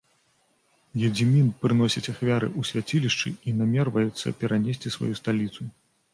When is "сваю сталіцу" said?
4.99-5.61